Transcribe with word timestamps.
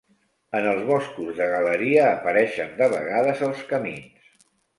En 0.59 0.69
els 0.69 0.79
boscos 0.87 1.29
de 1.39 1.49
galeria 1.51 2.07
apareixen 2.15 2.73
de 2.81 2.89
vegades 2.97 3.45
els 3.51 3.63
camins. 3.71 4.35